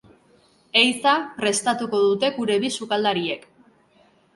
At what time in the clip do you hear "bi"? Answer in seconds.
2.67-2.77